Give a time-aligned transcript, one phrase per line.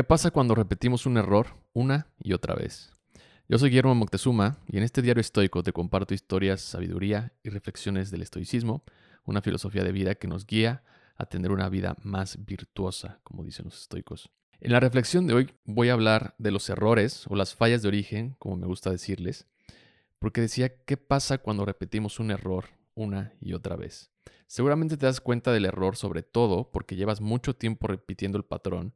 [0.00, 2.90] ¿Qué pasa cuando repetimos un error una y otra vez?
[3.50, 8.10] Yo soy Guillermo Moctezuma y en este diario estoico te comparto historias, sabiduría y reflexiones
[8.10, 8.82] del estoicismo,
[9.26, 10.84] una filosofía de vida que nos guía
[11.18, 14.30] a tener una vida más virtuosa, como dicen los estoicos.
[14.58, 17.88] En la reflexión de hoy voy a hablar de los errores o las fallas de
[17.88, 19.48] origen, como me gusta decirles,
[20.18, 24.10] porque decía, ¿qué pasa cuando repetimos un error una y otra vez?
[24.46, 28.94] Seguramente te das cuenta del error sobre todo porque llevas mucho tiempo repitiendo el patrón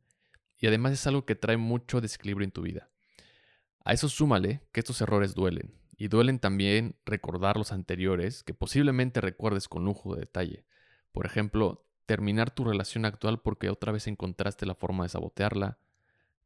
[0.64, 2.88] y además es algo que trae mucho desequilibrio en tu vida.
[3.84, 9.20] A eso súmale que estos errores duelen, y duelen también recordar los anteriores que posiblemente
[9.20, 10.64] recuerdes con lujo de detalle.
[11.12, 15.80] Por ejemplo, terminar tu relación actual porque otra vez encontraste la forma de sabotearla,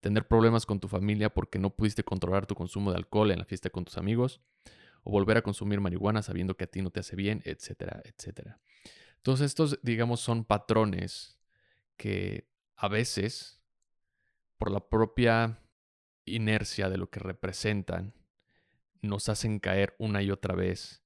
[0.01, 3.45] tener problemas con tu familia porque no pudiste controlar tu consumo de alcohol en la
[3.45, 4.41] fiesta con tus amigos,
[5.05, 8.59] o volver a consumir marihuana sabiendo que a ti no te hace bien, etcétera, etcétera.
[9.23, 11.39] Todos estos, digamos, son patrones
[11.97, 13.58] que a veces
[14.59, 15.61] por la propia
[16.25, 18.15] inercia de lo que representan,
[19.01, 21.03] nos hacen caer una y otra vez.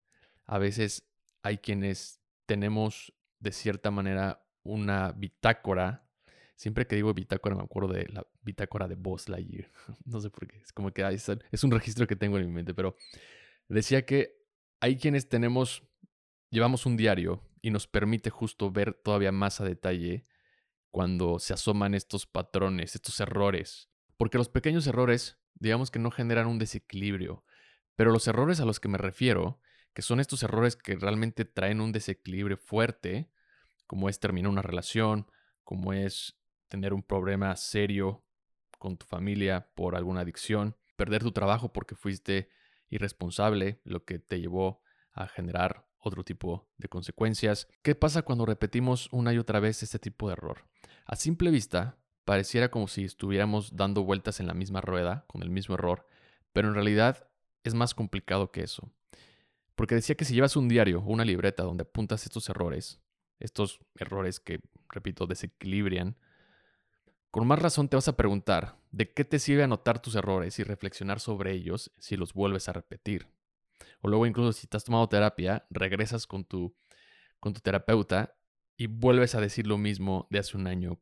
[0.47, 1.08] A veces
[1.42, 6.08] hay quienes tenemos de cierta manera una bitácora.
[6.56, 9.70] Siempre que digo bitácora me acuerdo de la bitácora de Buzz Lightyear.
[10.05, 10.58] No sé por qué.
[10.58, 11.03] Es como que
[11.50, 12.75] es un registro que tengo en mi mente.
[12.75, 12.97] Pero
[13.69, 14.42] decía que
[14.80, 15.83] hay quienes tenemos,
[16.50, 20.27] llevamos un diario y nos permite justo ver todavía más a detalle
[20.93, 23.89] cuando se asoman estos patrones, estos errores.
[24.19, 27.45] Porque los pequeños errores, digamos que no generan un desequilibrio,
[27.97, 29.59] pero los errores a los que me refiero,
[29.95, 33.31] que son estos errores que realmente traen un desequilibrio fuerte,
[33.87, 35.27] como es terminar una relación,
[35.65, 38.25] como es tener un problema serio
[38.79, 42.51] con tu familia por alguna adicción, perder tu trabajo porque fuiste
[42.91, 44.83] irresponsable, lo que te llevó
[45.13, 47.69] a generar otro tipo de consecuencias.
[47.83, 50.64] ¿Qué pasa cuando repetimos una y otra vez este tipo de error?
[51.06, 55.50] A simple vista, pareciera como si estuviéramos dando vueltas en la misma rueda, con el
[55.50, 56.06] mismo error,
[56.53, 57.28] pero en realidad
[57.64, 58.91] es más complicado que eso.
[59.75, 63.01] Porque decía que si llevas un diario o una libreta donde apuntas estos errores,
[63.40, 66.17] estos errores que, repito, desequilibran,
[67.30, 70.64] con más razón te vas a preguntar de qué te sirve anotar tus errores y
[70.64, 73.27] reflexionar sobre ellos si los vuelves a repetir.
[74.01, 76.75] O luego incluso si has tomado terapia, regresas con tu,
[77.41, 78.35] con tu terapeuta
[78.77, 81.01] y vuelves a decir lo mismo de hace un año,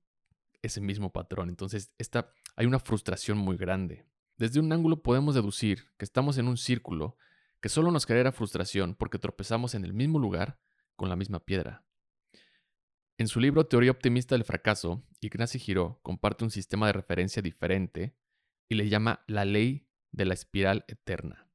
[0.63, 1.49] ese mismo patrón.
[1.49, 4.07] Entonces esta, hay una frustración muy grande.
[4.37, 7.17] Desde un ángulo podemos deducir que estamos en un círculo
[7.61, 10.59] que solo nos genera frustración porque tropezamos en el mismo lugar
[10.97, 11.85] con la misma piedra.
[13.19, 18.17] En su libro Teoría Optimista del Fracaso, Ignacy Giró comparte un sistema de referencia diferente
[18.67, 21.50] y le llama la ley de la espiral eterna.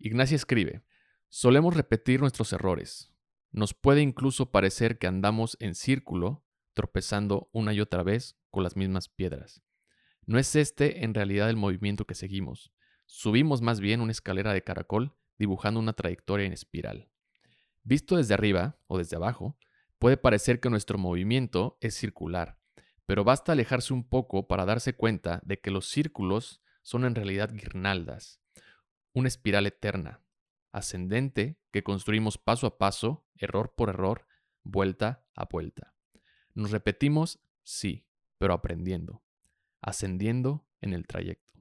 [0.00, 0.84] Ignacia escribe,
[1.28, 3.12] solemos repetir nuestros errores.
[3.50, 8.76] Nos puede incluso parecer que andamos en círculo, tropezando una y otra vez con las
[8.76, 9.60] mismas piedras.
[10.24, 12.72] No es este en realidad el movimiento que seguimos.
[13.06, 17.10] Subimos más bien una escalera de caracol dibujando una trayectoria en espiral.
[17.82, 19.58] Visto desde arriba o desde abajo,
[19.98, 22.60] puede parecer que nuestro movimiento es circular,
[23.04, 27.52] pero basta alejarse un poco para darse cuenta de que los círculos son en realidad
[27.52, 28.40] guirnaldas,
[29.18, 30.22] una espiral eterna,
[30.70, 34.28] ascendente que construimos paso a paso, error por error,
[34.62, 35.94] vuelta a vuelta.
[36.54, 38.06] Nos repetimos, sí,
[38.38, 39.24] pero aprendiendo,
[39.80, 41.52] ascendiendo en el trayecto.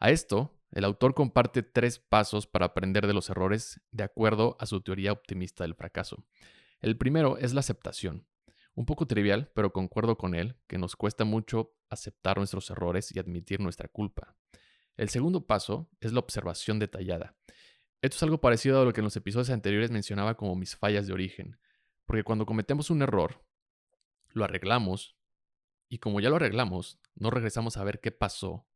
[0.00, 4.66] A esto, el autor comparte tres pasos para aprender de los errores de acuerdo a
[4.66, 6.26] su teoría optimista del fracaso.
[6.80, 8.26] El primero es la aceptación.
[8.74, 13.20] Un poco trivial, pero concuerdo con él, que nos cuesta mucho aceptar nuestros errores y
[13.20, 14.36] admitir nuestra culpa.
[14.96, 17.36] El segundo paso es la observación detallada.
[18.00, 21.06] Esto es algo parecido a lo que en los episodios anteriores mencionaba como mis fallas
[21.06, 21.58] de origen,
[22.06, 23.44] porque cuando cometemos un error,
[24.32, 25.16] lo arreglamos,
[25.88, 28.66] y como ya lo arreglamos, no regresamos a ver qué pasó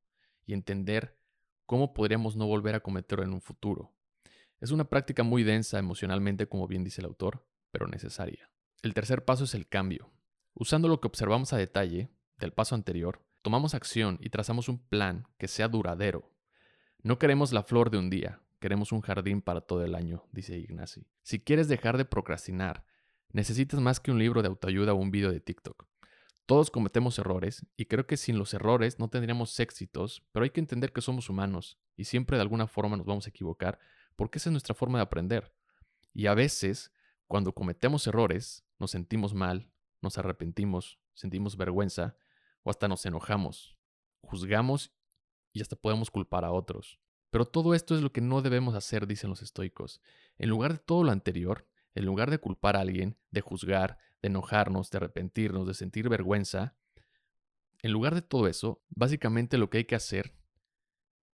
[0.44, 1.18] y entender
[1.66, 3.94] cómo podríamos no volver a cometerlo en un futuro.
[4.60, 8.50] Es una práctica muy densa emocionalmente, como bien dice el autor, pero necesaria.
[8.82, 10.10] El tercer paso es el cambio.
[10.54, 15.26] Usando lo que observamos a detalle del paso anterior, tomamos acción y trazamos un plan
[15.38, 16.30] que sea duradero.
[17.02, 20.58] No queremos la flor de un día, queremos un jardín para todo el año, dice
[20.58, 21.06] Ignacy.
[21.22, 22.84] Si quieres dejar de procrastinar,
[23.32, 25.86] necesitas más que un libro de autoayuda o un video de TikTok.
[26.46, 30.60] Todos cometemos errores y creo que sin los errores no tendríamos éxitos, pero hay que
[30.60, 33.78] entender que somos humanos y siempre de alguna forma nos vamos a equivocar
[34.16, 35.52] porque esa es nuestra forma de aprender.
[36.14, 36.90] Y a veces,
[37.26, 39.70] cuando cometemos errores, nos sentimos mal,
[40.00, 42.16] nos arrepentimos, sentimos vergüenza
[42.68, 43.78] o hasta nos enojamos,
[44.20, 44.92] juzgamos
[45.54, 47.00] y hasta podemos culpar a otros.
[47.30, 50.02] Pero todo esto es lo que no debemos hacer, dicen los estoicos.
[50.36, 54.28] En lugar de todo lo anterior, en lugar de culpar a alguien, de juzgar, de
[54.28, 56.76] enojarnos, de arrepentirnos, de sentir vergüenza,
[57.80, 60.34] En lugar de todo eso, básicamente lo que hay que hacer,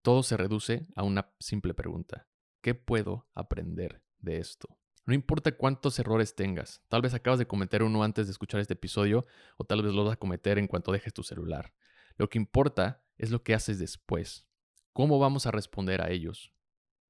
[0.03, 2.29] todo se reduce a una simple pregunta.
[2.61, 4.79] ¿Qué puedo aprender de esto?
[5.06, 8.73] No importa cuántos errores tengas, tal vez acabas de cometer uno antes de escuchar este
[8.73, 9.27] episodio
[9.59, 11.75] o tal vez lo vas a cometer en cuanto dejes tu celular.
[12.17, 14.47] Lo que importa es lo que haces después.
[14.93, 16.53] ¿Cómo vamos a responder a ellos?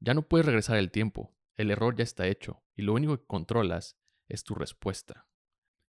[0.01, 3.27] Ya no puedes regresar el tiempo, el error ya está hecho y lo único que
[3.27, 3.97] controlas
[4.29, 5.27] es tu respuesta.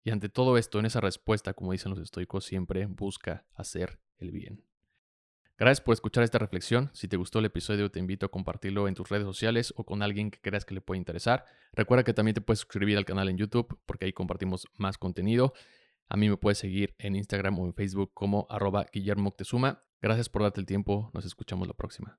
[0.02, 4.32] Y ante todo esto, en esa respuesta, como dicen los estoicos, siempre busca hacer el
[4.32, 4.62] bien.
[5.56, 6.90] Gracias por escuchar esta reflexión.
[6.94, 10.02] Si te gustó el episodio, te invito a compartirlo en tus redes sociales o con
[10.02, 11.44] alguien que creas que le pueda interesar.
[11.72, 15.54] Recuerda que también te puedes suscribir al canal en YouTube porque ahí compartimos más contenido.
[16.08, 19.34] A mí me puedes seguir en Instagram o en Facebook como arroba Guillermo
[20.02, 21.10] Gracias por darte el tiempo.
[21.14, 22.18] Nos escuchamos la próxima.